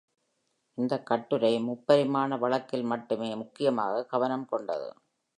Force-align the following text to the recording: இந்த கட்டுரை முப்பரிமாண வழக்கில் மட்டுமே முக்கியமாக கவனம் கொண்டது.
இந்த 0.77 0.93
கட்டுரை 1.01 1.51
முப்பரிமாண 1.59 2.37
வழக்கில் 2.37 2.83
மட்டுமே 2.83 3.35
முக்கியமாக 3.35 4.05
கவனம் 4.05 4.45
கொண்டது. 4.45 4.89